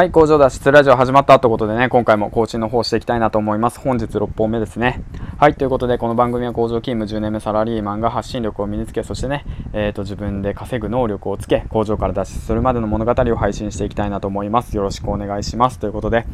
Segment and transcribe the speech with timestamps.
[0.00, 3.78] はい、工場脱出ラジオ始まったということでね、今回も更新の方していきたいなと思います。
[3.78, 5.02] 本日6本目ですね。
[5.36, 9.44] はい、ということで、この番組は工場勤務10年目サラリーマンが発信力を身につけ、そしてね、
[9.74, 14.74] えーと、自分で稼ぐ能力をつけ、工場から脱出するまでの物語を配信していきたいなと思います。
[14.74, 15.78] よろしくお願いします。
[15.78, 16.24] ということで、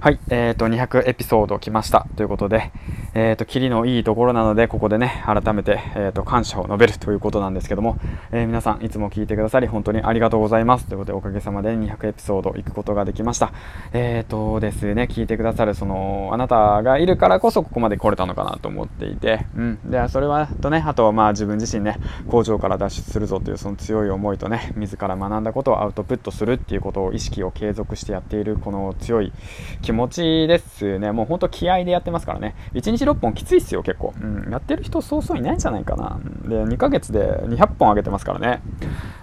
[0.00, 2.06] はい、えーと、200エピソード来ました。
[2.14, 2.70] ということで、
[3.14, 7.98] えーと、キリのいいところなので、ここでね、改めて、えーと、感謝を述べるということなんですけども、
[8.30, 10.86] え、皆さん、いつも聞いてくださり、本当にありがとうございます。
[10.86, 13.52] ということで、おかげさまで200エピソード行くことができました。
[13.92, 19.78] えーとですね、聞いてくださる、その、あなたがいるからこそここまで来れたのかなと思っていて、うん。
[19.90, 21.96] で、それは、とね、あとはまあ自分自身ね、
[22.28, 29.32] 工場から脱出するぞというその強い思いとね、自ら学んだことをアウトプットするっていうことを意識を継続してやっている、この強い
[29.88, 31.12] 気持ちですね。
[31.12, 32.54] もうほんと気合でやってますからね。
[32.74, 34.12] 1日6本きついっすよ、結構。
[34.20, 34.52] うん。
[34.52, 36.20] やってる人そうそういないんじゃないかな。
[36.46, 38.60] で、2ヶ月で200本上げてますからね。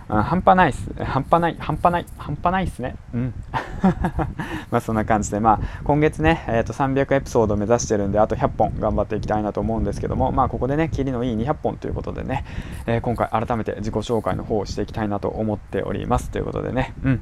[0.10, 0.91] うん、半端ないっす。
[1.04, 2.96] 半端ない、半端ない、半端ないっすね。
[3.14, 3.34] うん。
[4.72, 12.44] まあそんな感じで、まあ今月ね、えー、と300エピソード目指してるんで、あと100本頑張っていきたいなと思うんですけども、まあここでね、キリのいい200本ということでね、
[12.88, 16.32] えー、今回改めて自己紹介の方をしていきたいなと思っております。
[16.32, 17.22] ということでね、うん。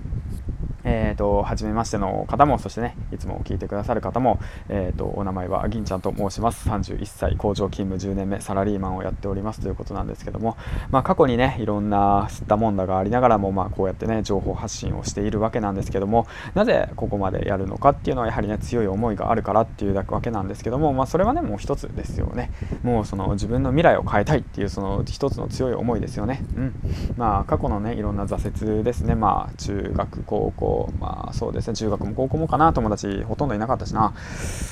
[0.93, 6.69] えーと、初めましての方も、そしてね、いつも聞いてくださる方も、えーと、お名前は銀ちゃんと申します。
[6.69, 10.55] 31歳、工場勤務10年目、サラリーマンをやっておりますということなんですけども、
[10.91, 22.51] まあ、過去にね、いろんな吸ったもんだがありながらも、まあ、こうやってね、情報発信をしているわけなんですけども、なぜここまでやるのかっていうのは、やはりね、強い思いがあるからっていうわけなんですけども、まあ、それはね、もう一つですよね。
[22.83, 26.43] もうその自分の未来を変えたいっていう、その一つの強い思いですよね。
[26.55, 26.75] うん。
[27.17, 34.13] まあ、過去のね、いろんな挫折ですね、まあ、中学、高校、まあ、そうですね中学も高校もかな友達ほとんどいなかったしな。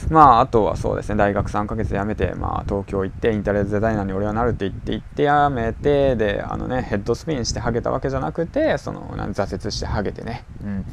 [0.10, 10.86] まああとはそうですね大学3ヶ月で辞めて、まあ、東京行ってインターネットデザイナーに俺はなるって言って行って辞めてであのねヘッドスピンしてハゲたわけじゃなくてその挫折してハゲてね、うん、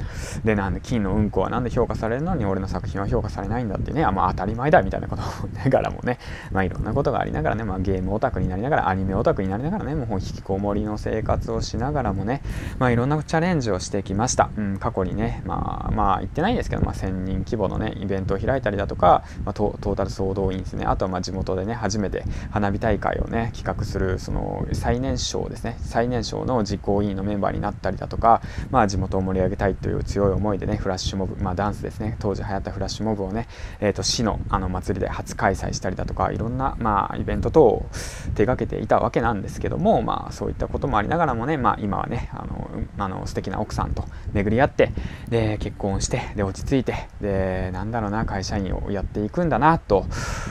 [0.44, 4.04] でなんで金のうんこはなんで評価されるのに俺の作品は評価されないんだってね。
[4.04, 6.18] あ、まあ、当たり前だみたいなことをながらもね、
[6.52, 9.94] まあ、いろんなことがありながらね、まあ、ゲームオタクになりながらアニメオタクになりながらね。
[9.94, 12.42] もう引きこもりの生活をしながらもね、
[12.78, 20.84] まあ、いろんなチャレンジをしてきました、うん、過去にねまあまあ言ってないですけど、まあ、1000人規模のねイベントを開いたりだとか、まあ、トータル総動員ですね。
[20.84, 25.76] あとはまあ地元でね初めて花火大会をね企画するその最年少ですね。
[25.80, 32.16] 最年少の実行委員のメンバーになったりだとか、まあ、地元を盛り上げたいという強い思いでねフラッシュモブ、まあ、ダンスですね。
[32.18, 33.48] 当時流行ったフラッシュモブをね、
[33.80, 37.86] えー、と市のあの祭りで初開催したりだとかいろんな、まあ、イベント等を
[38.34, 44.87] 手がけていたわけなんですけども、まあ、そういったこともありながらもね、まあ、今はねあのあの素敵な奥さんと巡り合って
[45.28, 50.06] で結婚してで落ち着いてでなんだろうな会社員をやっていくんだなと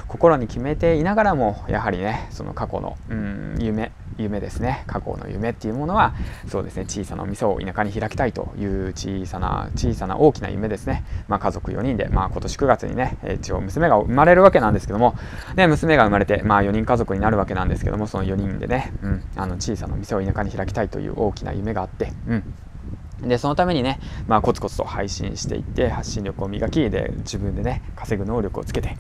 [0.08, 4.84] 心に決めていながらもやはりねその過去のうん夢夢ですね。
[4.88, 6.14] 過去の夢っていうものは
[6.48, 15.16] そうですね小さなお店を田舎に開きたいという小さな小さな大きな夢ですね、まあ、家族4人で、まあ、今年9月にね一応娘が生まれるわけなんですけども、
[15.56, 22.54] ね、娘が生まれて、まあ、4人家族になるわけなんですけどもその4人でね、うん、あの小さなお店を田舎に開きたいという大きな夢があって、うん、
[23.22, 28.98] で、そのためにね、まあ、コツコツと配信していって、発信力を磨き、で、自分でね、稼ぐ能力をつけて、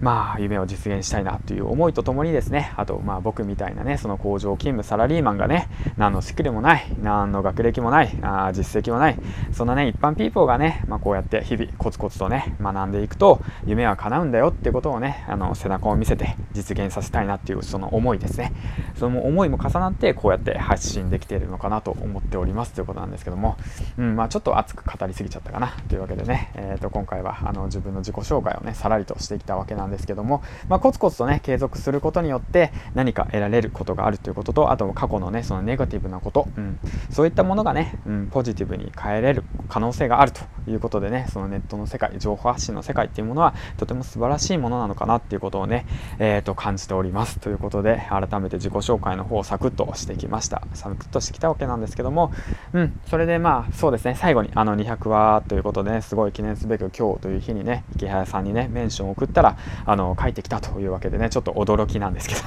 [0.00, 9.18] まあ、夢を実現したいなという思いとともにですね、あと、まあ、僕みたいなね、その工場勤務サラリーマンがね、何のスキルもない、何の学歴もない、あ実績もない、
[9.52, 18.52] そんなね、一般ピーポーがね、まあ、こうやって日々コツコツとね、学んでいくと、夢は叶うんだよってことをね、あの、背中を見せて実現させたいなっていう、その思いですね。
[18.96, 23.57] その思いも重なって、こうやって発信できているのかなと思っておりますということなんですけども、
[23.98, 25.74] うんまあ、ちょっと熱く語りすぎちゃったかな。
[25.88, 36.78] というわけでね、えー、と今回はあの自分の自己紹介をねさらりとしてきたわけなんですけども、まあ、コツコツとね継続することによって何か得られることがあるということとあと過去のねそのネガティブなこと、うん、
[37.10, 45.86] そういったものがね、うん、ポジティブに変えれる可能性があるということでねそのネットの世界情報発信の世界っていうものはとても素晴らしいものなのかなっていうことをね、
[46.18, 47.38] えー、と感じております。
[47.40, 50.62] ということで改めて自己紹介の方をサクッとしてきました。
[50.74, 52.32] サクッとしてきたわけなんですけども
[52.72, 54.14] うんそれでまあそうですね。
[54.14, 59.56] 最後にあの200話ということでねすごい記念すべく今日という日にね池早さんにねメンションを送ったら
[59.86, 62.40] あの帰ってきたというわけでねちょっと驚きなんですけど。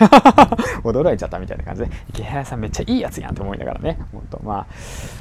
[0.83, 4.67] 驚いちゃったみたいな感じで池早さんめっちゃいいやつやんと思いながらね本当まあ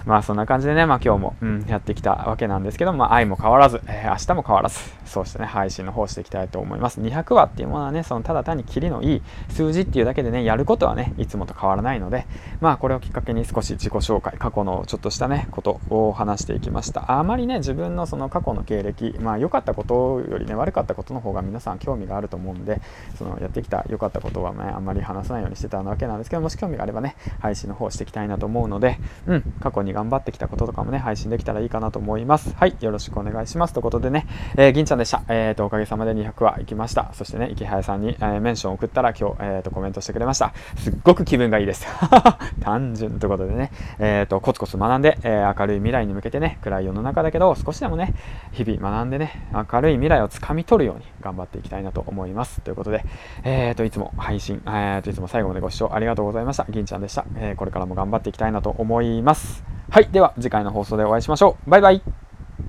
[0.06, 7.00] まあそんな感じでねまあ今日も、うん、やってきたわけなんですけどまあ愛も変わらず、えー、明日も変わらずそうしてね配信の方していきたいと思います。
[7.00, 12.26] 200話っていうものはねそのただ単にキリのいい数字っていうだけでねやることはねいつもと変わらないので
[12.60, 17.18] まあこれをきっかけに少し自己紹介過去のちょっとしたねことを話していきました。
[17.18, 22.80] あまりね自分のその過去の経歴まあ良かったことよりね悪かったことの方が皆さん興味があると思うんで
[23.18, 32.54] そのやってきた良かったことはねあんまり話さないようにしてたわけなんですけどもし興味があればね配信の方していきたいなと思うのでうん過去に頑張ってきたこととかもね配信できたらいいかなと思います。
[32.54, 32.76] はい。
[32.84, 33.74] よろしくお願いします。
[33.74, 35.22] ということでね、えー、銀ちゃんでした。
[35.28, 37.10] えっ、ー、と、おかげさまで200話行きました。
[37.14, 40.52] そしてね、池早さんに、えー、メンションを送ったら今日、えっ、と、コメントしてくれました。
[40.76, 41.86] すっごく気分がいいです。
[42.62, 48.14] 単純ということでね、えっ、と、コツコツ学んで、え明るい未来に向けてね、暗い世の中だけど、少しでもね、
[48.52, 52.60] 日々学んでね、明るい未来をつかみ取るように頑張っていきたいなと思います。
[52.60, 53.04] ということで、
[53.44, 56.66] えっ、と、いつも配信、えっ、と、いつも最後までご視聴ありがとうございました。
[56.68, 57.24] 銀ちゃんでした。
[57.36, 59.64] えこれからも頑張っていきたいなと思います。
[59.90, 60.08] はい。
[60.12, 61.70] では、次回の放送でお会いしましょう。
[61.70, 62.29] バイバイ。